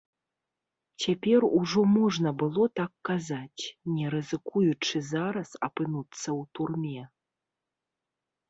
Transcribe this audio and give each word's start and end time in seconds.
Цяпер 1.03 1.41
ужо 1.59 1.83
можна 1.97 2.29
было 2.43 2.65
так 2.79 2.91
казаць, 3.09 3.63
не 3.99 4.05
рызыкуючы 4.15 4.95
зараз 5.13 5.49
апынуцца 5.69 6.19
ў 6.19 6.41
турме. 6.57 7.01